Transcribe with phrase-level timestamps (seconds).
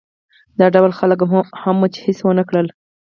[0.59, 1.19] دا ډول خلک
[1.63, 2.67] هم وو چې هېڅ ونه کړل.